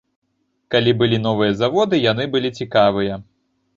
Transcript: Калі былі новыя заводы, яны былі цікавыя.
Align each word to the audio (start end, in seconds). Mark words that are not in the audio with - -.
Калі 0.75 0.91
былі 1.01 1.19
новыя 1.27 1.51
заводы, 1.61 1.95
яны 2.11 2.23
былі 2.37 2.49
цікавыя. 2.63 3.13